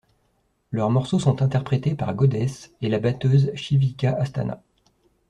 [0.71, 4.59] Leurs morceaux sont interprétés par Goddess et la batteuse Shivika Asthana.